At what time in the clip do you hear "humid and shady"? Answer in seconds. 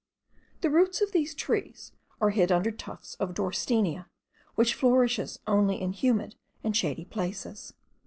5.91-7.05